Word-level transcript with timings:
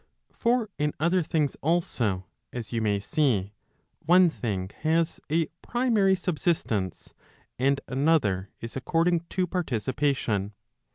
For 0.31 0.71
in 0.79 0.95
other 0.99 1.21
things 1.21 1.55
also, 1.61 2.25
as 2.51 2.73
you 2.73 2.81
may 2.81 2.99
see, 2.99 3.53
one 3.99 4.31
thing 4.31 4.71
has 4.79 5.19
a 5.29 5.45
primary 5.61 6.15
subsistence, 6.15 7.13
and 7.59 7.79
another 7.87 8.49
is 8.61 8.75
according 8.75 9.19
to 9.29 9.45
participation. 9.45 10.53